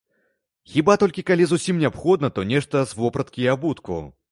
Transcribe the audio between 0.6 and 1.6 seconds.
Хіба толькі калі